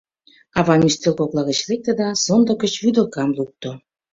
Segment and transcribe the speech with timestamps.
[0.59, 3.69] Авам ӱстел кокла гыч лекте да сондык гыч вӱдылкам лукто.